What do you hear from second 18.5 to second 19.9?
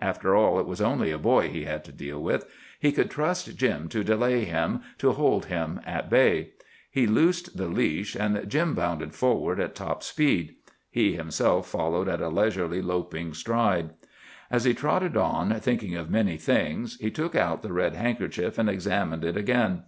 and examined it again.